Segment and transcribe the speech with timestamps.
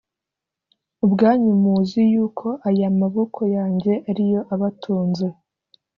[1.05, 5.25] ubwanyu muzi yuko aya maboko yanjye ari yo abatunze